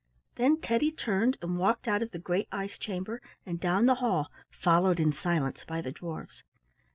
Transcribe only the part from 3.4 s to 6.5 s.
and down the hall, followed in silence by the dwarfs.